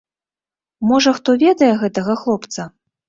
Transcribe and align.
Можа 0.91 1.13
хто 1.17 1.35
ведае 1.43 1.71
гэтага 1.85 2.13
хлопца? 2.23 2.61